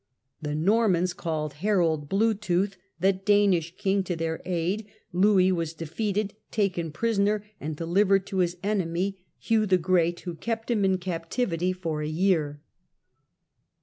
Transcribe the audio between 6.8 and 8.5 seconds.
prisoner, and delivered to